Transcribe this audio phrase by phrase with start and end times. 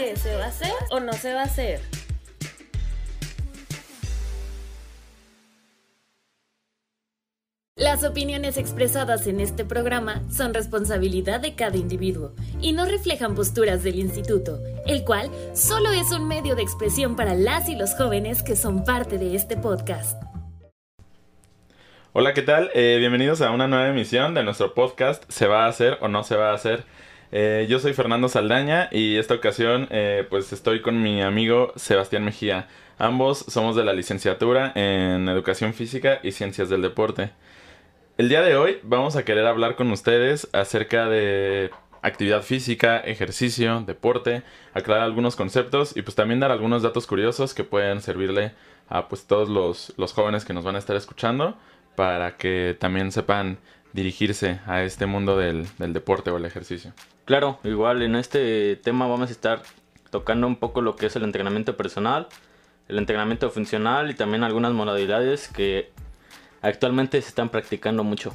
[0.00, 1.82] ¿Qué se va a hacer o no se va a hacer?
[7.76, 12.32] Las opiniones expresadas en este programa son responsabilidad de cada individuo
[12.62, 17.34] y no reflejan posturas del instituto, el cual solo es un medio de expresión para
[17.34, 20.18] las y los jóvenes que son parte de este podcast.
[22.14, 22.70] Hola, ¿qué tal?
[22.72, 26.24] Eh, bienvenidos a una nueva emisión de nuestro podcast ¿Se va a hacer o no
[26.24, 26.86] se va a hacer?
[27.32, 32.24] Eh, yo soy Fernando Saldaña y esta ocasión eh, pues estoy con mi amigo Sebastián
[32.24, 32.66] Mejía.
[32.98, 37.30] Ambos somos de la licenciatura en Educación Física y Ciencias del Deporte.
[38.18, 41.70] El día de hoy vamos a querer hablar con ustedes acerca de
[42.02, 44.42] actividad física, ejercicio, deporte,
[44.74, 48.52] aclarar algunos conceptos y pues también dar algunos datos curiosos que pueden servirle
[48.88, 51.56] a pues todos los, los jóvenes que nos van a estar escuchando
[51.94, 53.58] para que también sepan
[53.92, 56.92] dirigirse a este mundo del, deporte o el ejercicio.
[57.24, 59.62] Claro, igual en este tema vamos a estar
[60.10, 62.28] tocando un poco lo que es el entrenamiento personal,
[62.88, 65.90] el entrenamiento funcional y también algunas modalidades que
[66.62, 68.34] actualmente se están practicando mucho.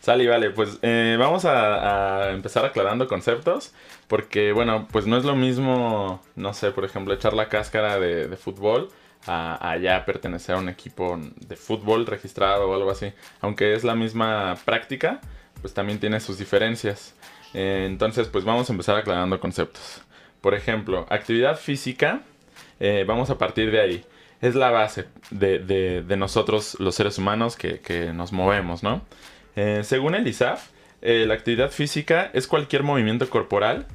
[0.00, 3.72] Sale, vale, pues eh, vamos a, empezar aclarando conceptos,
[4.08, 8.26] porque bueno, pues no es lo mismo, no sé, por ejemplo, echar la cáscara de,
[8.26, 8.90] de fútbol
[9.26, 13.12] a, ya pertenecer a un equipo de fútbol registrado o algo así.
[13.40, 15.20] Aunque es la misma práctica,
[15.60, 17.14] pues también tiene sus diferencias.
[17.54, 20.02] Eh, entonces, pues vamos a empezar aclarando conceptos.
[20.40, 22.22] Por ejemplo, actividad física,
[22.80, 24.04] eh, vamos a partir de ahí.
[24.40, 29.02] Es la base de, nosotros los seres humanos que, nos movemos, ¿no?
[29.54, 33.86] Eh, según el ISAF, la actividad física es cualquier movimiento corporal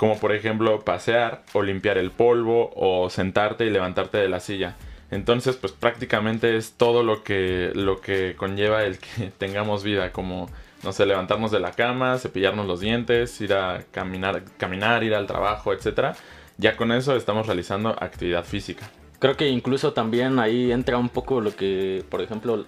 [0.00, 4.76] como por ejemplo pasear o limpiar el polvo o sentarte y levantarte de la silla.
[5.10, 10.48] Entonces, pues prácticamente es todo lo que, lo que conlleva el que tengamos vida, como,
[10.82, 15.26] no sé, levantarnos de la cama, cepillarnos los dientes, ir a caminar, caminar ir al
[15.26, 16.16] trabajo, etc.
[16.56, 18.88] Ya con eso estamos realizando actividad física.
[19.18, 22.64] Creo que incluso también ahí entra un poco lo que, por ejemplo,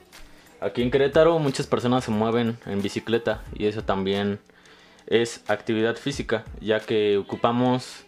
[0.60, 4.38] aquí en Querétaro muchas personas se mueven en bicicleta y eso también
[5.06, 8.04] es actividad física, ya que ocupamos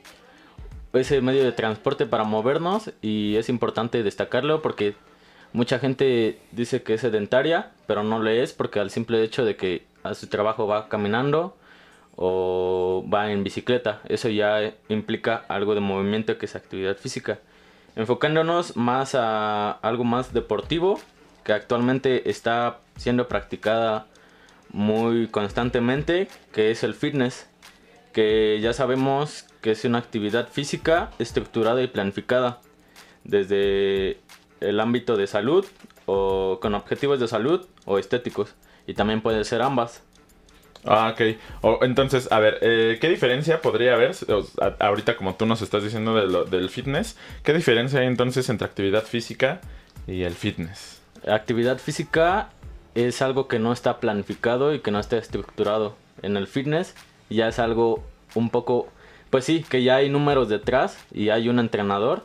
[0.92, 4.94] ese medio de transporte para movernos y es importante destacarlo porque
[5.52, 9.56] mucha gente dice que es sedentaria, pero no lo es porque al simple hecho de
[9.56, 11.56] que a su trabajo va caminando
[12.16, 17.40] o va en bicicleta, eso ya implica algo de movimiento que es actividad física.
[17.96, 21.00] Enfocándonos más a algo más deportivo
[21.44, 24.06] que actualmente está siendo practicada
[24.74, 27.46] muy constantemente, que es el fitness,
[28.12, 32.60] que ya sabemos que es una actividad física estructurada y planificada
[33.22, 34.18] desde
[34.60, 35.64] el ámbito de salud
[36.06, 38.54] o con objetivos de salud o estéticos
[38.86, 40.02] y también puede ser ambas.
[40.84, 41.82] Ah, ok.
[41.82, 44.14] entonces, a ver, eh, ¿qué diferencia podría haber,
[44.80, 49.60] ahorita como tú nos estás diciendo del fitness, qué diferencia hay entonces entre actividad física
[50.08, 51.00] y el fitness?
[51.26, 52.50] Actividad física
[52.94, 55.96] es algo que no está planificado y que no está estructurado.
[56.22, 56.94] En el fitness
[57.30, 58.02] ya es algo
[58.34, 58.88] un poco,
[59.30, 62.24] pues sí, que ya hay números detrás y hay un entrenador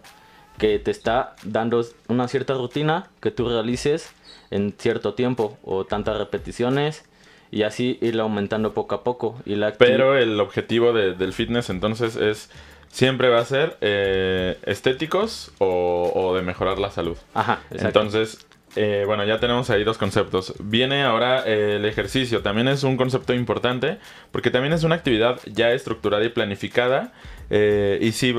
[0.57, 4.13] que te está dando una cierta rutina que tú realices
[4.52, 7.06] en cierto tiempo o tantas repeticiones
[7.51, 9.40] y así ir aumentando poco a poco.
[9.46, 12.51] Y la Pero el objetivo del fitness entonces es
[12.90, 17.18] siempre va a ser eh, estéticos o, o, de mejorar la salud.
[17.34, 18.01] Ajá, exacto.
[18.01, 20.53] Entonces eh, bueno, ya tenemos ahí dos conceptos.
[20.59, 22.41] Viene ahora eh, el ejercicio.
[22.41, 23.97] También es un concepto importante
[24.31, 27.13] porque también es una actividad ya estructurada y planificada.
[27.50, 28.31] Eh, y, sí,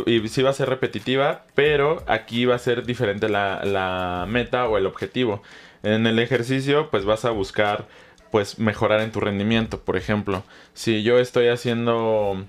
[0.43, 5.43] va a ser repetitiva, pero aquí va a ser diferente la, meta o el objetivo.
[5.83, 7.87] En el ejercicio, pues vas a buscar
[8.31, 9.81] pues mejorar en tu rendimiento.
[9.81, 12.47] Por ejemplo, si yo estoy haciendo...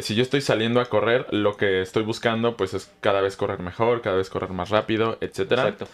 [0.00, 3.60] si yo estoy saliendo a correr, lo que estoy buscando pues es cada vez correr
[3.60, 5.68] mejor, cada vez correr más rápido, etcétera.
[5.68, 5.86] Exacto.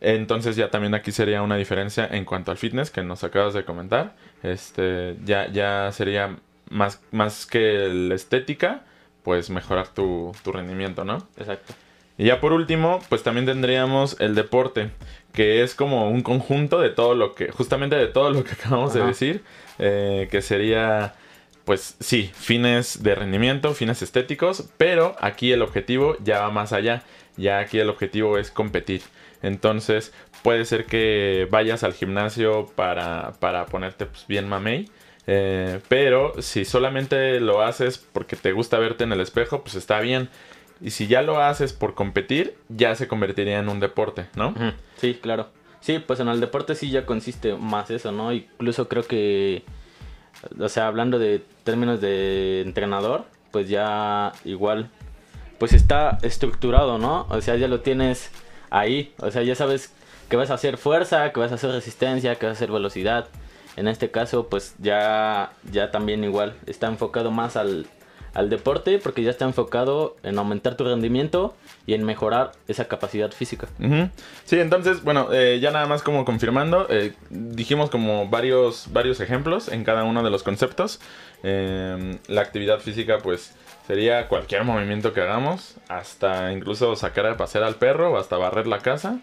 [0.00, 3.64] Entonces ya también aquí sería una diferencia en cuanto al fitness que nos acabas de
[3.64, 4.14] comentar.
[4.42, 6.36] Este, ya, ya sería
[6.70, 8.84] más, más que la estética,
[9.22, 11.26] pues mejorar tu, rendimiento, ¿no?
[11.36, 11.74] Exacto.
[12.16, 14.90] Y ya por último, pues también tendríamos el deporte,
[15.32, 18.94] que es como un conjunto de todo lo que, justamente de todo lo que acabamos
[18.94, 19.42] de decir,
[19.78, 21.14] eh, que sería,
[21.64, 27.02] pues sí, fines de rendimiento, fines estéticos, pero aquí el objetivo ya va más allá,
[27.36, 29.02] ya aquí el objetivo es competir.
[29.42, 34.88] Entonces puede ser que vayas al gimnasio para, para ponerte pues, bien mamey.
[35.26, 40.00] Eh, pero si solamente lo haces porque te gusta verte en el espejo, pues está
[40.00, 40.28] bien.
[40.80, 44.54] Y si ya lo haces por competir, ya se convertiría en un deporte, ¿no?
[44.96, 45.48] Sí, claro.
[45.80, 48.32] Sí, pues en el deporte sí ya consiste más eso, ¿no?
[48.32, 49.64] Incluso creo que,
[50.58, 54.90] o sea, hablando de términos de entrenador, pues ya igual
[55.58, 57.26] pues está estructurado, ¿no?
[57.30, 58.30] O sea, ya lo tienes
[58.74, 59.92] ahí, o sea, ya sabes
[60.28, 63.28] que vas a hacer fuerza, que vas a hacer resistencia, que vas a hacer velocidad.
[63.76, 67.86] En este caso, pues ya, ya también igual está enfocado más al,
[68.34, 71.54] al deporte porque ya está enfocado en aumentar tu rendimiento
[71.86, 73.68] y en mejorar esa capacidad física.
[74.44, 79.68] Sí, entonces, bueno, eh, ya nada más como confirmando, eh, dijimos como varios, varios ejemplos
[79.68, 81.00] en cada uno de los conceptos.
[81.42, 83.54] Eh, la actividad física, pues,
[83.86, 88.78] sería cualquier movimiento que hagamos, hasta incluso sacar a pasear al perro hasta barrer la
[88.78, 89.20] casa.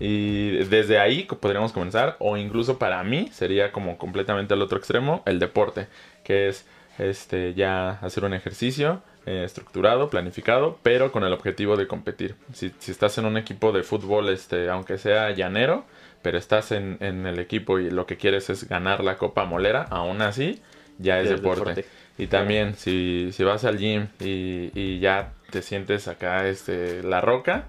[0.00, 5.22] Y desde ahí podríamos comenzar, o incluso para mí sería como completamente al otro extremo,
[5.26, 5.86] el deporte,
[6.24, 6.66] que es
[6.98, 12.34] este ya hacer un ejercicio eh, estructurado, planificado, pero con el objetivo de competir.
[12.52, 15.84] Si, si estás en un equipo de fútbol, este, aunque sea llanero,
[16.22, 19.86] pero estás en, en el equipo y lo que quieres es ganar la Copa Molera,
[19.90, 20.60] aún así
[20.98, 21.74] ya es Ya es deporte.
[21.74, 21.86] deporte.
[22.18, 27.20] Y también si, si vas al gym y, y ya te sientes acá este, la
[27.20, 27.64] roca,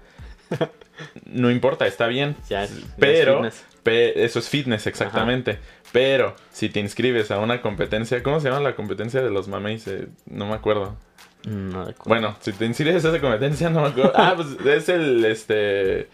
[1.26, 2.36] no importa, está bien.
[2.48, 3.42] Ya es- es pero
[3.82, 5.58] pe- eso es fitness, exactamente.
[5.92, 9.86] Pero si te inscribes a una competencia, ¿cómo se llama la competencia de los mameis?
[9.86, 10.96] Eh, no me acuerdo.
[11.44, 12.04] No recuerdo.
[12.08, 14.12] Bueno, si te inscribes a esa competencia, no me acuerdo.
[14.14, 16.08] Ah, pues es el, este...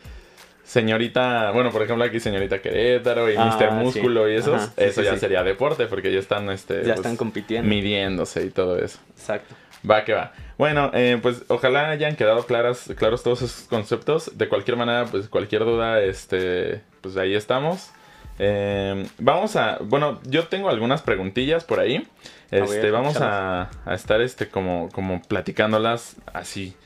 [0.63, 3.69] Señorita, bueno, por ejemplo aquí señorita Querétaro y Ah, Mr.
[3.69, 3.75] sí.
[3.75, 6.83] Músculo y esos, Ajá, sí, eso sí, ya sería deporte porque ya están, este, ya
[6.83, 7.69] pues, están compitiendo.
[7.69, 8.99] midiéndose y todo eso.
[9.17, 9.55] Exacto.
[9.89, 10.33] Va que va.
[10.59, 14.37] Bueno, eh, pues ojalá hayan quedado claras, claros todos esos conceptos.
[14.37, 17.91] De cualquier manera, pues cualquier duda, este, pues ahí estamos.
[18.39, 22.07] Eh, vamos a, bueno, yo tengo algunas preguntillas por ahí.
[22.51, 26.77] Este, vamos a, a estar, este, como, como platicándolas así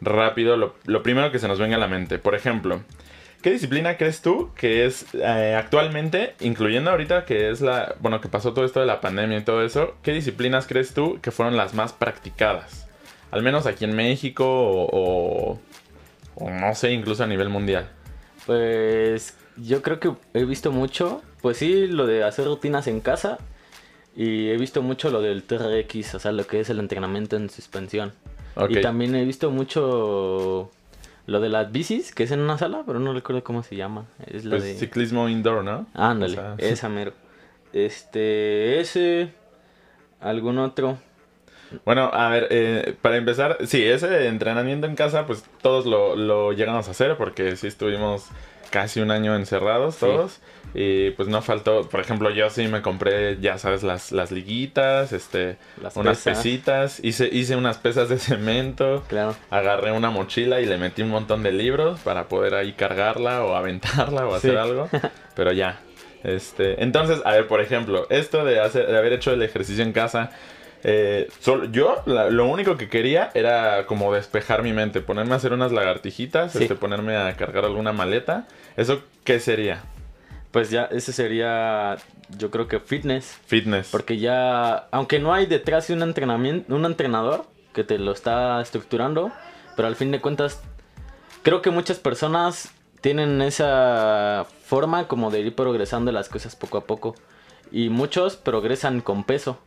[0.00, 0.56] rápido.
[0.56, 2.18] Lo, lo primero que se nos venga a la mente.
[2.18, 2.82] Por ejemplo,
[3.42, 8.28] ¿qué disciplina crees tú que es eh, actualmente, incluyendo ahorita que es la, bueno, que
[8.28, 11.56] pasó todo esto de la pandemia y todo eso, ¿qué disciplinas crees tú que fueron
[11.56, 12.86] las más practicadas?
[13.30, 15.60] Al menos aquí en México o, o,
[16.34, 17.88] o no sé, incluso a nivel mundial.
[18.46, 23.38] Pues yo creo que he visto mucho, pues sí, lo de hacer rutinas en casa
[24.16, 27.50] y he visto mucho lo del TRX, o sea, lo que es el entrenamiento en
[27.50, 28.12] suspensión.
[28.68, 30.72] Y también he visto mucho
[31.28, 34.06] lo de las bicis, que es en una sala, pero no recuerdo cómo se llama.
[34.26, 34.74] Es la Pues de...
[34.76, 35.86] ciclismo indoor, ¿no?
[35.92, 37.12] Ándale, O sea, esa mero.
[37.74, 39.34] Este, ese,
[40.20, 40.98] algún otro.
[41.84, 46.52] Bueno, a ver, eh, para empezar, sí, ese entrenamiento en casa, pues todos lo, lo
[46.52, 48.26] llegamos a hacer porque sí estuvimos
[48.70, 50.00] casi un año encerrados Sí.
[50.06, 50.40] todos.
[50.74, 55.14] Y pues no faltó, por ejemplo, yo sí me compré, ya sabes, las, las liguitas,
[55.14, 56.36] este, Las unas pesas.
[56.42, 59.34] pesitas, hice, hice unas pesas de cemento, Claro.
[59.48, 63.54] agarré una mochila y le metí un montón de libros para poder ahí cargarla o
[63.56, 64.56] aventarla o hacer Sí.
[64.58, 64.88] algo,
[65.34, 65.80] pero ya.
[66.22, 69.92] Este, entonces, a ver, por ejemplo, esto de, hacer, de haber hecho el ejercicio en
[69.92, 70.30] casa,
[70.84, 75.36] eh, solo, yo la- lo único que quería era como despejar mi mente, ponerme a
[75.36, 76.62] hacer unas lagartijitas, Sí.
[76.62, 78.46] este, ponerme a cargar alguna maleta.
[78.76, 79.82] ¿Eso qué sería?
[80.50, 81.96] Pues ya, ese sería,
[82.38, 83.38] yo creo que fitness.
[83.46, 83.88] Fitness.
[83.90, 88.60] Porque ya, aunque no hay detrás de un entrenamiento, un entrenador que te lo está
[88.62, 89.30] estructurando,
[89.76, 90.60] pero al fin de cuentas,
[91.42, 92.70] creo que muchas personas
[93.02, 97.14] tienen esa forma como de ir progresando las cosas poco a poco.
[97.70, 99.58] Y muchos progresan con peso.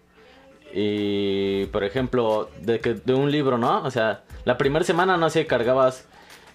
[0.74, 3.84] Y, por ejemplo, de, que, de un libro, ¿no?
[3.84, 6.06] O sea, la primera semana, no sé, cargabas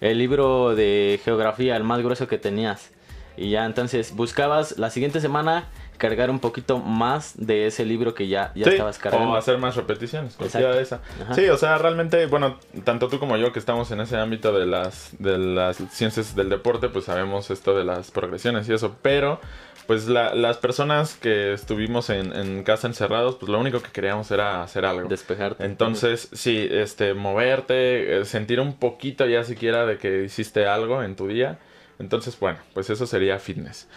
[0.01, 2.91] el libro de geografía, el más grueso que tenías.
[3.35, 8.27] Y ya entonces buscabas la siguiente semana cargar un poquito más de ese libro que
[8.27, 9.31] ya, ya Sí, estabas cargando.
[9.31, 11.01] O hacer más repeticiones, cualquiera de esa.
[11.23, 11.33] Ajá.
[11.33, 14.65] Sí, o sea, realmente, bueno, tanto tú como yo que estamos en ese ámbito de
[14.65, 18.95] las, de las ciencias del deporte, pues sabemos esto de las progresiones y eso.
[19.01, 19.39] Pero,
[19.87, 24.29] pues la- las personas que estuvimos en, en casa encerrados, pues lo único que queríamos
[24.31, 25.07] era hacer algo.
[25.09, 25.65] Despejarte.
[25.65, 31.15] Entonces, sí, este, moverte, eh, sentir un poquito ya siquiera de que hiciste algo en
[31.15, 31.57] tu día.
[31.99, 33.87] Entonces, bueno, pues eso sería fitness.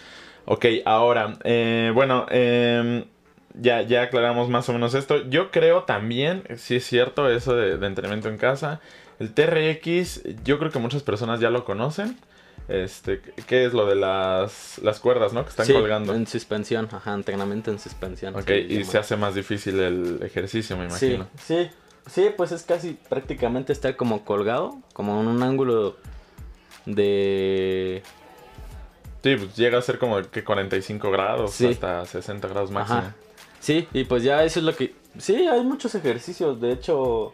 [0.45, 3.05] Ok, ahora, eh, bueno, em,
[3.53, 5.29] ya, ya aclaramos más o menos esto.
[5.29, 8.79] Yo creo también, sí es cierto, eso de, de entrenamiento en casa.
[9.19, 12.17] El TRX, yo creo que muchas personas ya lo conocen.
[12.67, 15.43] Este, ¿qué es lo de las, las cuerdas, no?
[15.43, 16.13] Que están Sí, colgando.
[16.15, 18.35] en suspensión, ajá, entrenamiento en suspensión.
[18.35, 18.85] Ok, y llama.
[18.91, 21.27] se hace más difícil el ejercicio, me Sí, imagino.
[21.43, 21.69] sí,
[22.07, 25.97] sí, pues es casi prácticamente estar como colgado, como en un ángulo
[26.85, 28.03] de...
[29.23, 31.67] Sí, pues llega a ser como que 45 grados Sí.
[31.67, 32.99] hasta 60 grados máximo.
[32.99, 33.15] Ajá.
[33.59, 34.95] Sí, y pues ya eso es lo que...
[35.17, 37.33] Sí, hay muchos ejercicios, de hecho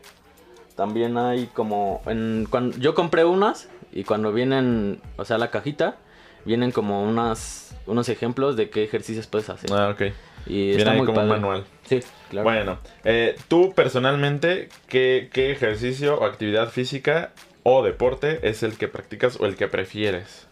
[0.75, 2.01] también hay como...
[2.05, 5.97] En, cuando, yo compré unas y cuando vienen, o sea, la cajita,
[6.45, 9.71] vienen como unas, unos ejemplos de qué ejercicios puedes hacer.
[9.73, 10.13] Ah, ok.
[10.45, 11.65] Y Viene está ahí muy como un manual.
[11.85, 12.45] Sí, claro.
[12.45, 17.31] Bueno, eh, tú personalmente, ¿qué, ¿qué ejercicio o actividad física
[17.63, 20.47] o deporte es el que practicas o el que prefieres?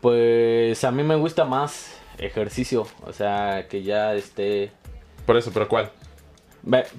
[0.00, 4.70] Pues a mí me gusta más ejercicio, o sea, que ya esté...
[5.26, 5.90] Por eso, ¿pero cuál?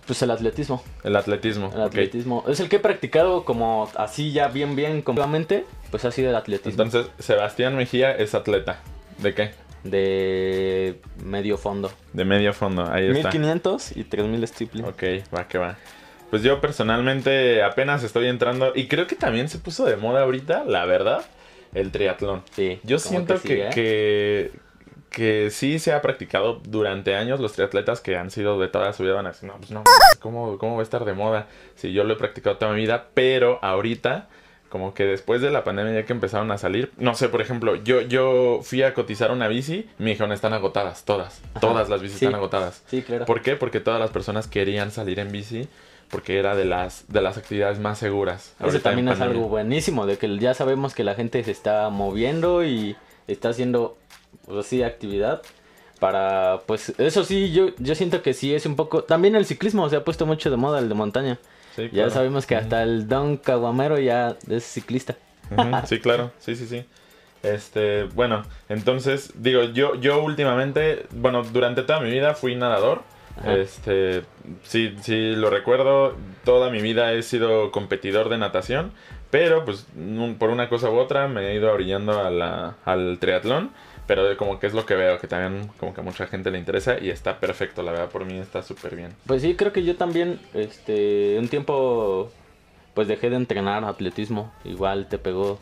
[0.06, 0.84] Pues el atletismo.
[1.04, 1.72] El atletismo.
[1.74, 2.44] El atletismo.
[2.48, 5.66] Es el que he practicado como así ya bien, bien, completamente.
[5.92, 6.84] Pues ha sido el atletismo.
[6.84, 8.80] Entonces, Sebastián Mejía es atleta.
[9.18, 9.52] ¿De qué?
[9.84, 11.92] de medio fondo.
[12.14, 13.30] De medio fondo, ahí está.
[13.30, 14.86] 1500 y 3000 stippling.
[14.86, 15.04] Ok,
[15.36, 15.78] va que va.
[16.30, 20.64] Pues yo personalmente apenas estoy entrando y creo que también se puso de moda ahorita,
[20.66, 21.26] la verdad,
[21.74, 22.44] el triatlón.
[22.52, 22.80] Sí.
[22.84, 23.70] Yo siento sí, que, ¿eh?
[23.74, 24.52] que,
[25.10, 29.04] que sí se ha practicado durante años los triatletas que han sido de toda su
[29.04, 29.84] vida van a decir, no, pues no,
[30.20, 31.48] ¿cómo, ¿cómo va a estar de moda?
[31.76, 34.28] Si yo lo he practicado toda mi vida, pero ahorita,
[34.70, 37.76] como que después de la pandemia ya que empezaron a salir, no sé, por ejemplo,
[37.76, 41.60] yo, yo fui a cotizar una bici, me dijeron, están agotadas, todas, Ajá.
[41.60, 42.26] todas las bicis Sí.
[42.26, 42.84] están agotadas.
[42.88, 43.26] Sí, claro.
[43.26, 43.56] ¿Por qué?
[43.56, 45.68] Porque todas las personas querían salir en bici
[46.12, 48.54] porque era de las, de las actividades más seguras.
[48.60, 52.64] Ahorita también es algo buenísimo, de que ya sabemos que la gente se está moviendo
[52.64, 52.96] y
[53.28, 53.96] está haciendo,
[54.46, 55.42] pues sí, actividad.
[56.00, 59.04] Para, pues, eso sí, yo, yo siento que sí es un poco...
[59.04, 61.38] También el ciclismo se ha puesto mucho de moda, el de montaña.
[61.76, 62.12] Sí, Ya claro.
[62.12, 65.16] sabemos que hasta el Don Caguamero ya es ciclista.
[65.86, 66.86] Sí, claro, sí, sí, sí.
[67.44, 73.02] Este, bueno, entonces, digo, yo, yo últimamente, bueno, durante toda mi vida fui nadador.
[73.38, 73.56] Ajá.
[73.56, 74.24] Este,
[74.64, 78.92] sí, sí, lo recuerdo, toda mi vida he sido competidor de natación,
[79.32, 83.18] pero pues un- por una cosa u otra me he ido orillando a la- al
[83.20, 83.72] triatlón,
[84.10, 86.58] pero como que es lo que veo, que también como que a mucha gente le
[86.58, 89.14] interesa y está perfecto, la verdad, por mí está súper bien.
[89.28, 92.32] Pues sí, creo que yo también, este, un tiempo,
[92.96, 94.52] pues dejé de entrenar atletismo.
[94.66, 95.60] Igual te pegó,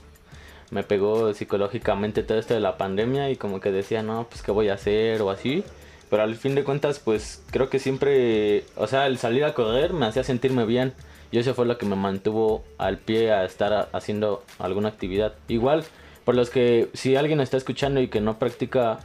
[0.71, 4.53] me pegó psicológicamente todo esto de la pandemia y como que decía, no, pues qué
[4.53, 5.65] voy a hacer o así.
[6.09, 9.91] Pero al fin de cuentas, pues creo que siempre, o sea, el salir a correr
[9.91, 10.93] me hacía sentirme bien.
[11.31, 15.33] Y eso fue lo que me mantuvo al pie a estar haciendo alguna actividad.
[15.49, 15.83] Igual,
[16.27, 18.99] por los que, si alguien está escuchando y que no practica,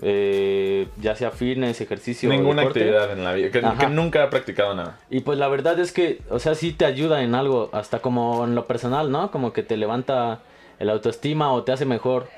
[0.00, 4.76] eh, ya sea fitness, ejercicio, Ninguna deporte, actividad en la vida, que, nunca ha practicado
[4.76, 4.96] nada.
[5.10, 8.44] y pues la verdad es que, o sea, sí te ayuda en algo, hasta como
[8.44, 9.32] en lo personal, ¿no?
[9.32, 10.38] Como que te levanta
[10.78, 12.28] el autoestima o te hace mejor.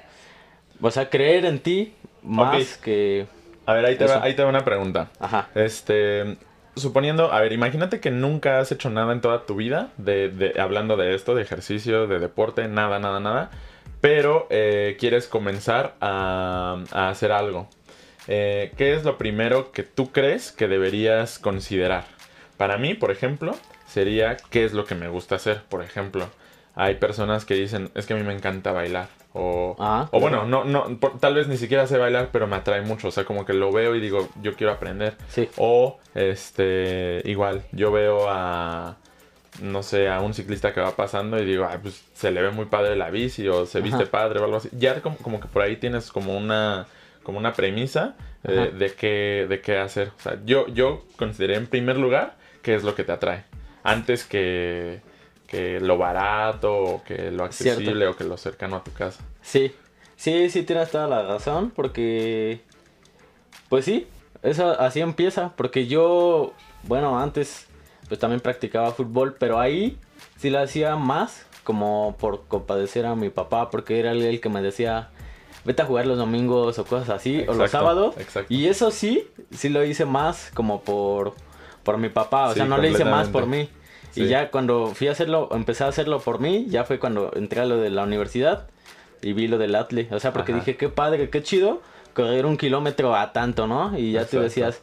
[0.80, 1.92] O sea, creer en ti
[2.22, 3.26] más que...
[3.66, 5.10] A ver, ahí te, va, ahí te va una pregunta.
[5.20, 5.50] Ajá.
[5.54, 6.38] Este,
[6.76, 10.96] suponiendo, a ver, imagínate que nunca has hecho nada en toda tu vida, de, hablando
[10.96, 13.50] de esto, de ejercicio, de deporte, nada, nada, nada,
[14.00, 17.68] pero eh, quieres comenzar a, a hacer algo.
[18.28, 22.04] Eh, ¿Qué es lo primero que tú crees que deberías considerar?
[22.56, 25.62] Para mí, por ejemplo, sería qué es lo que me gusta hacer.
[25.68, 26.28] Por ejemplo,
[26.74, 29.08] hay personas que dicen, es que a mí me encanta bailar.
[29.32, 32.56] O, Ah, o bueno, no, no, por- tal vez ni siquiera sé bailar, pero me
[32.56, 33.08] atrae mucho.
[33.08, 35.16] O sea, como que lo veo y digo, yo quiero aprender.
[35.28, 35.48] Sí.
[35.56, 38.96] O, este, igual, yo veo a,
[39.62, 42.50] no sé, a un ciclista que va pasando y digo, ay, pues se le ve
[42.50, 44.10] muy padre la bici o se viste Ajá.
[44.10, 44.68] padre o algo así.
[44.72, 46.86] Ya como, como que por ahí tienes como una,
[47.22, 48.66] como una premisa Ajá.
[48.66, 50.08] de qué, de qué hacer.
[50.18, 53.44] O sea, yo, yo consideré en primer lugar qué es lo que te atrae.
[53.84, 55.00] Antes que,
[55.50, 57.80] que lo barato o que lo Cierto.
[57.80, 59.22] accesible o que lo cercano a tu casa.
[59.42, 59.74] Sí,
[60.16, 62.62] sí, sí tienes toda la razón, porque...
[63.68, 64.06] Pues sí,
[64.42, 66.52] eso así empieza, porque yo,
[66.84, 67.66] bueno, antes
[68.08, 69.96] pues también practicaba fútbol, pero ahí
[70.36, 74.60] sí lo hacía más como por compadecer a mi papá, porque era el que me
[74.62, 75.10] decía,
[75.64, 78.16] vete a jugar los domingos o cosas así, o los sábados.
[78.18, 78.52] exacto.
[78.52, 81.34] Y eso sí, sí lo hice más como por,
[81.84, 83.68] por mi papá, o Sí, sea, no lo hice más por mí.
[84.16, 87.60] Y ya cuando fui a hacerlo, empecé a hacerlo por mí, ya fue cuando entré
[87.60, 88.66] a lo de la universidad
[89.22, 90.08] y vi lo del atle.
[90.10, 90.60] O sea, porque Ajá.
[90.60, 91.80] dije, qué padre, qué chido
[92.14, 93.96] correr un kilómetro a tanto, ¿no?
[93.98, 94.40] Y ya tú Exacto.
[94.42, 94.82] decías,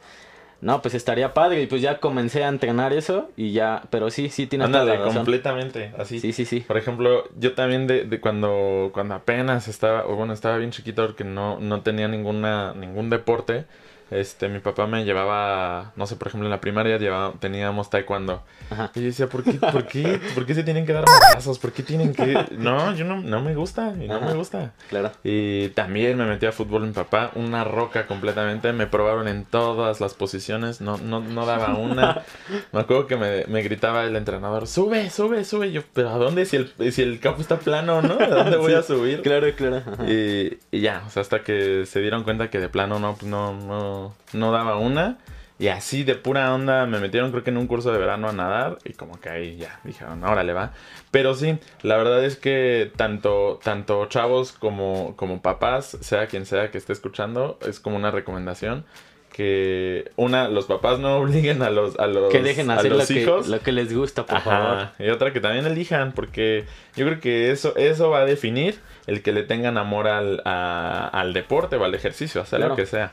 [0.61, 1.61] no, pues estaría padre.
[1.61, 4.99] Y pues ya comencé a entrenar eso y ya, pero sí, sí tienes toda Ándale,
[4.99, 5.17] la razón.
[5.17, 6.19] completamente, así.
[6.19, 6.61] Sí, sí, sí.
[6.61, 11.05] Por ejemplo, yo también de, de cuando, cuando apenas estaba, o bueno, estaba bien chiquito
[11.05, 13.65] porque no, no tenía ninguna, ningún deporte,
[14.11, 18.43] este, mi papá me llevaba, no sé, por ejemplo, en la primaria llevaba, teníamos taekwondo.
[18.69, 18.91] Ajá.
[18.95, 21.59] Y yo decía, ¿por qué, por qué, por qué se tienen que dar madrazos?
[21.59, 22.45] ¿Por qué tienen que...?
[22.57, 24.25] No, yo no, no me gusta, y no Ajá.
[24.27, 24.73] me gusta.
[24.89, 25.11] Claro.
[25.23, 30.01] Y también me metí a fútbol mi papá, una roca completamente, me probaron en todas
[30.01, 32.23] las posiciones, no, no, no daba una.
[32.71, 35.67] Me acuerdo que me, me gritaba el entrenador, sube, sube, sube.
[35.67, 36.45] Y yo, pero ¿a dónde?
[36.45, 38.15] Si el, si el campo está plano, ¿no?
[38.19, 39.21] ¿A dónde voy Sí, a subir?
[39.21, 39.81] Claro, claro.
[40.07, 43.25] Y, y ya, o sea, hasta que se dieron cuenta que de plano no, pues
[43.29, 43.53] no,
[43.97, 45.17] no, no daba una.
[45.59, 48.31] Y así de pura onda me metieron creo que en un curso de verano a
[48.31, 50.71] nadar y como que ahí ya dijeron, órale va.
[51.09, 56.69] Pero sí, la verdad es que tanto, tanto chavos como, como papás, sea quien sea
[56.69, 58.85] que esté escuchando, es como una recomendación
[59.33, 63.09] que una, los papás no obliguen a los, a los, que dejen hacer a los
[63.09, 63.45] lo, hijos.
[63.45, 64.87] Que, lo que les gusta, por Ajá, favor.
[64.99, 69.21] Y otra que también elijan, porque yo creo que eso, eso va a definir el
[69.23, 72.73] que le tengan amor al, a- al deporte o al ejercicio, hacer Claro.
[72.73, 73.11] lo que sea.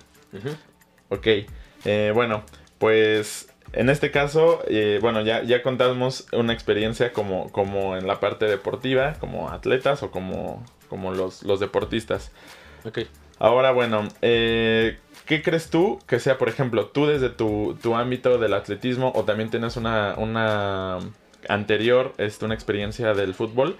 [1.09, 1.27] Ok,
[1.85, 2.45] eh, bueno,
[2.79, 8.21] pues en este caso, eh, bueno, ya, ya contamos una experiencia como, como en la
[8.21, 12.31] parte deportiva, como atletas o como, como los, los deportistas.
[12.85, 13.01] Ok.
[13.39, 18.39] Ahora, bueno, eh, ¿qué crees tú que sea, por ejemplo, tú desde tu, tu ámbito
[18.39, 21.01] del atletismo o también tienes una, una
[21.49, 23.77] anterior, este, una experiencia del fútbol?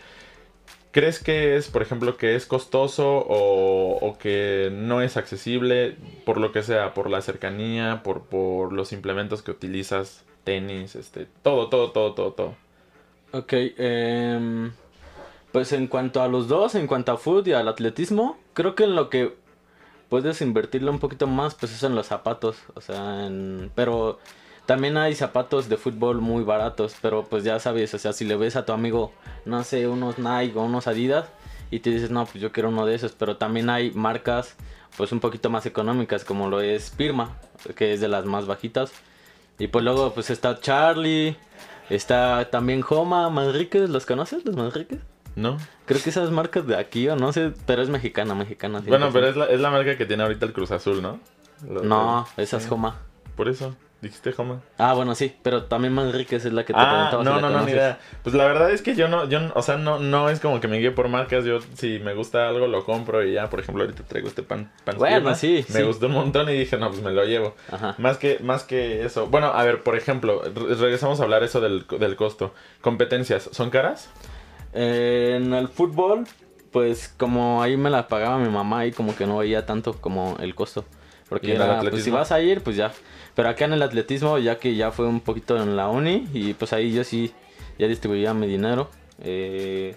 [0.95, 6.39] ¿Crees que es, por ejemplo, que es costoso o, o que no es accesible por
[6.39, 11.69] lo que sea, por la cercanía, por, por los implementos que utilizas, tenis, este, todo,
[11.69, 12.55] todo, todo, todo, todo?
[13.33, 14.71] Ok, em,
[15.51, 18.85] pues en cuanto a los dos, en cuanto a fútbol y al atletismo, creo que
[18.85, 19.35] en lo que
[20.09, 24.21] puedes invertirle un poquito más, pues es en los zapatos, o sea, en- pero
[24.67, 28.37] también hay zapatos de fútbol muy baratos, pero pues ya sabes, o sea, si le
[28.37, 29.13] ves a tu amigo,
[29.45, 31.27] no sé, unos Nike o unos Adidas
[31.71, 34.57] y te dices, no, pues yo quiero uno de esos, pero también hay marcas
[34.97, 37.37] pues un poquito más económicas como lo es Pirma,
[37.75, 38.93] que es de las más bajitas.
[39.59, 41.37] Y pues luego pues está Charlie,
[41.91, 45.01] está también Joma, Manriquez, ¿los conoces los Manriquez?
[45.37, 45.59] ¿No?
[45.87, 48.83] Creo que esas marcas de aquí o no sé, pero es mexicana, mexicana.
[48.87, 49.13] Bueno, 100%.
[49.13, 51.19] pero es la, es la marca que tiene ahorita el Cruz Azul, ¿no?
[51.63, 52.67] No, esa es.
[52.69, 53.01] Joma.
[53.37, 54.61] Por eso, dijiste Joma.
[54.79, 57.41] Ah, bueno, sí, pero también Manriquez es la que te Ah, preguntaba si no, la
[57.41, 57.99] no, no, ni idea.
[58.23, 60.61] Pues la verdad es que yo no, yo, no- o sea, no, no es como
[60.61, 61.45] que me guíe por marcas.
[61.45, 63.51] Yo, si me gusta algo, lo compro y ya.
[63.51, 65.35] Por ejemplo, ahorita traigo este pan, pan Bueno, pierna.
[65.35, 65.83] sí, Me sí.
[65.83, 67.57] gustó un montón y dije, no, pues me lo llevo.
[67.71, 67.95] Ajá.
[67.99, 69.27] Más que, más que eso.
[69.27, 72.55] Bueno, a ver, por ejemplo, re- regresamos a hablar eso del, del costo.
[72.81, 74.11] Competencias, ¿son caras?
[74.73, 76.25] Eh, en el fútbol,
[76.73, 80.37] pues como ahí me la pagaba mi mamá, ahí como que no veía tanto como
[80.41, 80.85] el costo.
[81.25, 82.93] ¿Y Porque era, pues si vas a ir, pues ya.
[83.35, 86.55] Pero acá en el atletismo, ya que ya fue un poquito en la uni, y
[86.55, 87.33] pues ahí yo sí,
[87.79, 88.89] ya distribuía mi dinero.
[89.23, 89.97] Eh,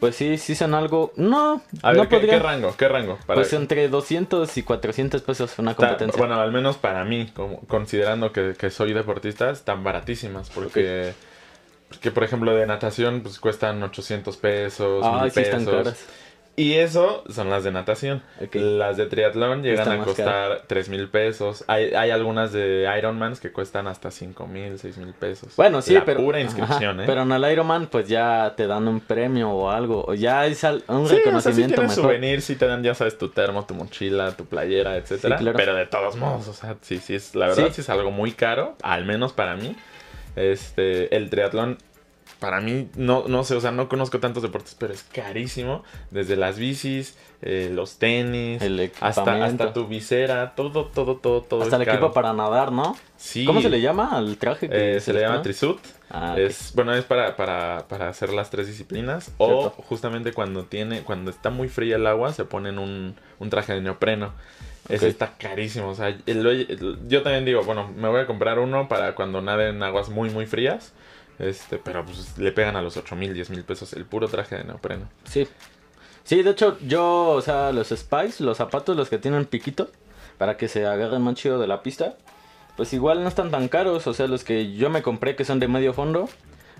[0.00, 1.12] pues sí, sí son algo...
[1.16, 2.34] No, A ver, no ¿qué, podría...
[2.34, 2.74] qué rango?
[2.76, 3.18] ¿Qué rango?
[3.26, 6.18] Para- Pues entre 200 y 400 pesos una Está- competencia.
[6.18, 10.50] bueno, al menos para mí, como, considerando que, que soy deportista, están baratísimas.
[10.50, 11.14] Porque,
[11.88, 15.74] porque, por ejemplo, de natación, pues cuestan 800 pesos, 1000 sí están pesos.
[15.84, 16.06] caras.
[16.56, 18.22] Y eso son las de natación.
[18.52, 21.64] Las de triatlón llegan a costar tres mil pesos.
[21.66, 25.56] Hay, hay algunas de Ironmans que cuestan hasta cinco mil, seis mil pesos.
[25.56, 26.20] Bueno, sí, La pero...
[26.20, 27.06] pura inscripción, ajá, ¿eh?
[27.06, 30.04] Pero en el Ironman pues ya te dan un premio o algo.
[30.06, 32.04] O ya es un Sí, o sea, si reconocimiento tienes mejor.
[32.12, 35.38] souvenir, sí te dan, ya sabes, tu termo, tu mochila, tu playera, etcétera.
[35.38, 35.56] Sí, claro.
[35.56, 37.72] Pero de todos modos, o sea, sí, sí es, la verdad Sí.
[37.74, 39.74] sí es algo muy caro, al menos para mí.
[40.36, 41.78] Este, el triatlón,
[42.40, 45.82] para mí, no, no sé, o sea, no conozco tantos deportes, pero es carísimo.
[46.10, 51.62] Desde las bicis, eh, los tenis, El hasta, hasta tu visera, todo, todo, todo, todo.
[51.62, 51.98] Hasta es el caro.
[51.98, 52.96] equipo para nadar, ¿no?
[53.16, 53.44] Sí.
[53.44, 54.68] ¿Cómo se le llama al traje?
[54.68, 55.44] que Eh, se le llama pone?
[55.44, 55.78] trisut.
[56.10, 56.34] Ah.
[56.38, 59.32] Es, bueno, es para, para, para hacer las tres disciplinas.
[59.38, 59.82] O Cierto.
[59.88, 63.80] justamente cuando tiene, cuando está muy fría el agua, se ponen un, un traje de
[63.80, 64.32] neopreno.
[64.88, 65.10] Ese Ok.
[65.12, 65.88] está carísimo.
[65.88, 69.40] O sea, el- el- yo también digo, bueno, me voy a comprar uno para cuando
[69.40, 70.92] nade en aguas muy, muy frías.
[71.38, 74.56] Este, pero pues le pegan a los 8 mil, 10 mil pesos el puro traje
[74.56, 75.08] de neopreno.
[75.24, 75.48] Sí.
[76.22, 79.90] Sí, de hecho, yo, o sea, los Spice, los zapatos, los que tienen piquito,
[80.38, 82.16] para que se agarren más chido de la pista,
[82.76, 84.06] pues igual no están tan caros.
[84.06, 86.28] O sea, los que yo me compré que son de medio fondo,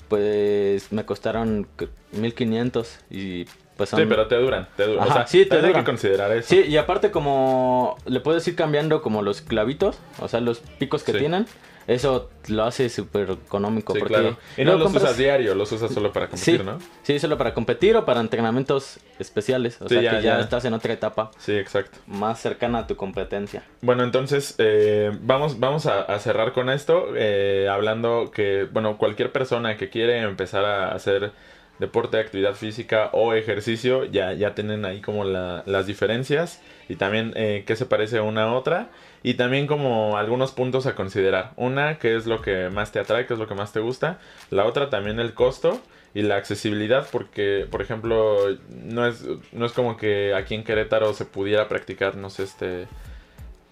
[0.08, 4.00] pues me costaron c- 1500 y pues son...
[4.00, 5.00] Sí, pero te duran, te duran.
[5.00, 5.72] o Ajá, sea, sí, te duran.
[5.72, 6.48] que considerar eso.
[6.48, 11.02] Sí, y aparte como le puedes ir cambiando como los clavitos, o sea, los picos
[11.02, 11.18] que Sí.
[11.18, 11.46] tienen,
[11.86, 13.92] eso lo hace súper económico.
[13.92, 14.38] Sí, porque claro.
[14.56, 16.78] Y no los compras- usas diario, los usas solo para competir, Sí, ¿no?
[17.02, 19.82] sí, solo para competir o para entrenamientos especiales.
[19.82, 20.40] O sea, ya, que ya, ya.
[20.40, 21.98] estás en otra etapa Sí, exacto.
[22.06, 23.64] más cercana a tu competencia.
[23.82, 29.30] Bueno, entonces eh, vamos, vamos a, a cerrar con esto, eh, hablando que, bueno, cualquier
[29.30, 31.32] persona que quiere empezar a hacer
[31.78, 37.32] deporte, actividad física o ejercicio, ya, ya tienen ahí como la- las diferencias y también
[37.36, 38.88] eh, qué se parece una a otra
[39.22, 41.52] y también como algunos puntos a considerar.
[41.56, 44.18] Una, qué es lo que más te atrae, qué es lo que más te gusta.
[44.50, 45.80] La otra también el costo
[46.14, 48.36] y la accesibilidad porque, por ejemplo,
[48.70, 52.86] no es, no es como que aquí en Querétaro se pudiera practicar, no sé, este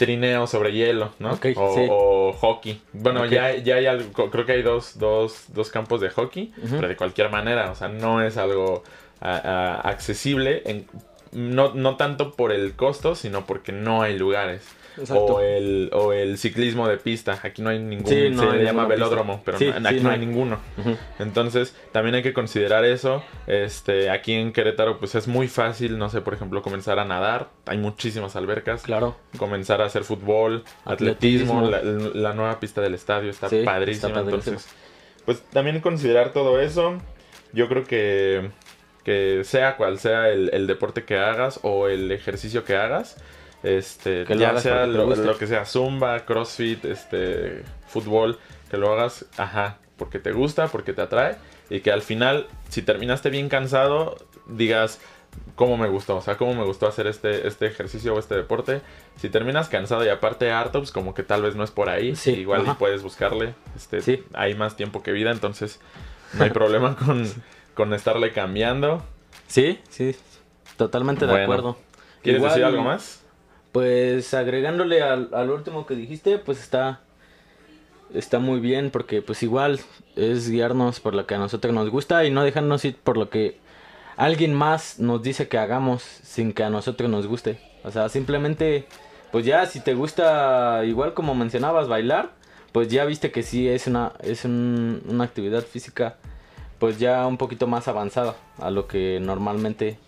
[0.04, 1.32] trineo sobre hielo, ¿no?
[1.32, 1.86] Ok, o, sí.
[1.90, 2.80] o hockey.
[2.92, 6.88] Bueno, ya, ya hay algo, creo que hay dos, dos, dos campos de hockey, pero
[6.88, 8.82] de cualquier manera, o sea, no es algo
[9.20, 10.86] a- a- accesible, en,
[11.32, 14.62] no, no tanto por el costo, sino porque no hay lugares.
[15.10, 17.38] O el, o el ciclismo de pista.
[17.42, 20.58] Aquí no hay ningún, se le llama velódromo, pero aquí no, hay ninguno.
[21.18, 23.22] Entonces, también hay que considerar eso.
[23.46, 27.50] Este, aquí en Querétaro, pues es muy fácil, no sé, por ejemplo, comenzar a nadar.
[27.66, 28.82] Hay muchísimas albercas.
[28.82, 29.16] Claro.
[29.38, 31.70] Comenzar a hacer fútbol, atletismo.
[31.70, 34.20] La, nueva pista del estadio está padrísima.
[34.20, 34.68] entonces,
[35.24, 36.98] pues también considerar todo eso.
[37.52, 38.50] Yo creo que
[39.04, 43.16] que sea cual sea el, deporte que hagas o el ejercicio que hagas,
[43.62, 48.38] este, ya sea lo, que sea, zumba, crossfit, este, fútbol,
[48.70, 51.36] que lo hagas, ajá, porque te gusta, porque te atrae
[51.70, 55.00] y que al final, si terminaste bien cansado, digas,
[55.54, 58.82] cómo me gustó, o sea, cómo me gustó hacer este, este ejercicio o este deporte.
[59.16, 62.16] Si terminas cansado y aparte harto, pues como que tal vez no es por ahí,
[62.16, 64.24] sí, igual puedes buscarle, este, sí.
[64.34, 65.80] hay más tiempo que vida, entonces
[66.34, 67.26] no hay problema con
[67.74, 69.02] con estarle cambiando.
[69.46, 70.16] Sí, sí,
[70.76, 71.78] totalmente de acuerdo.
[72.22, 73.21] ¿Quieres decir algo más?
[73.72, 77.00] Pues agregándole al, último que dijiste, pues está
[78.14, 79.80] está muy bien porque pues igual
[80.16, 83.30] es guiarnos por lo que a nosotros nos gusta y no dejarnos ir por lo
[83.30, 83.58] que
[84.18, 87.58] alguien más nos dice que hagamos sin que a nosotros nos guste.
[87.84, 88.86] O sea, simplemente
[89.30, 92.32] pues ya si te gusta igual como mencionabas bailar,
[92.72, 96.18] pues ya viste que sí es una es una actividad física
[96.78, 99.98] pues ya un poquito más avanzada a lo que normalmente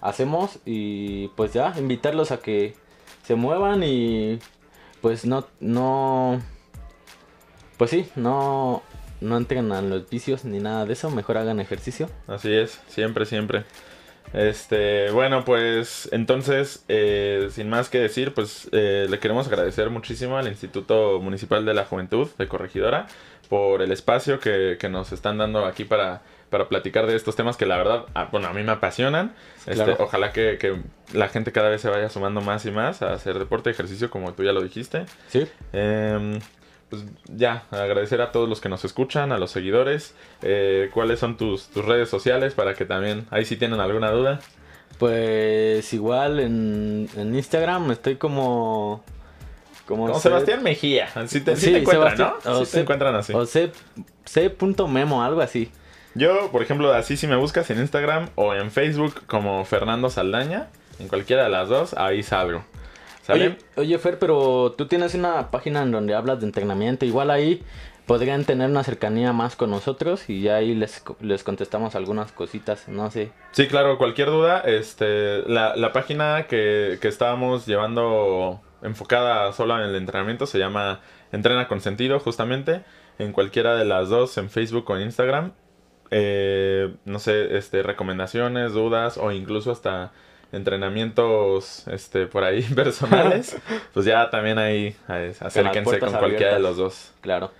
[0.00, 2.74] hacemos y pues ya invitarlos a que
[3.22, 4.38] se muevan y
[5.00, 6.40] pues no no
[7.76, 8.82] pues sí no
[9.20, 12.08] no entren a los vicios ni nada de eso mejor hagan ejercicio.
[12.26, 13.64] Así es siempre siempre.
[14.32, 20.38] Este bueno pues entonces eh, sin más que decir pues eh, le queremos agradecer muchísimo
[20.38, 23.06] al Instituto Municipal de la Juventud de Corregidora
[23.52, 27.64] por el espacio que, nos están dando aquí para, para platicar de estos temas que
[27.64, 29.32] la verdad, ah, bueno, a mí me apasionan.
[29.66, 30.82] Este, ojalá que,
[31.14, 34.34] la gente cada vez se vaya sumando más y más a hacer deporte, ejercicio, como
[34.34, 35.06] tú ya lo dijiste.
[35.28, 35.48] Sí.
[35.72, 36.38] Em,
[36.90, 40.14] pues ya, agradecer a todos los que nos escuchan, a los seguidores.
[40.42, 44.40] Eh, ¿Cuáles son tus, tus redes sociales para que también, ahí si tienen alguna duda?
[44.98, 49.02] Pues igual en, en Instagram estoy como
[49.86, 51.08] como, Sebastián Mejía.
[51.14, 52.52] Así te, sí, te encuentran, ¿no?
[52.52, 53.32] O sí te encuentran así.
[53.32, 55.70] O C.memo, algo así.
[56.14, 60.68] Yo, por ejemplo, así si me buscas en Instagram o en Facebook como Fernando Saldaña,
[60.98, 62.64] en cualquiera de las dos, ahí salgo.
[63.28, 67.04] Oye, oye, Fer, pero tú tienes una página en donde hablas de entrenamiento.
[67.04, 67.62] Igual ahí
[68.06, 72.88] podrían tener una cercanía más con nosotros y ya ahí les, les contestamos algunas cositas,
[72.88, 73.30] no sé.
[73.52, 79.84] Sí, claro, cualquier duda, este, la, la página que, que estábamos llevando enfocada solo en
[79.88, 82.82] el entrenamiento, se llama Entrena con Sentido, justamente,
[83.18, 85.52] en cualquiera de las dos, en Facebook o en Instagram.
[86.14, 90.12] Eh, no sé, este, recomendaciones, dudas o incluso hasta
[90.52, 93.56] entrenamientos este por ahí personales,
[93.94, 94.94] pues ya también ahí,
[95.40, 97.12] acérquense con cualquiera de los dos.
[97.22, 97.50] Claro.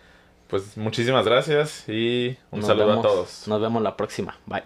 [0.49, 3.49] Pues muchísimas gracias y un saludo a todos.
[3.49, 4.37] Nos vemos la próxima.
[4.45, 4.65] Bye.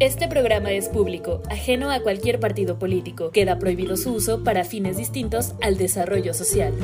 [0.00, 3.30] Este programa es público, ajeno a cualquier partido político.
[3.30, 6.74] Queda prohibido su uso para fines distintos al desarrollo social.